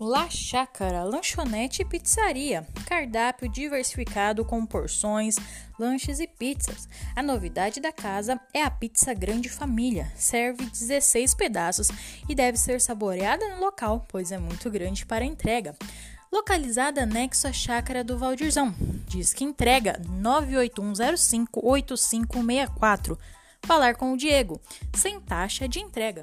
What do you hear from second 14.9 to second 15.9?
para entrega.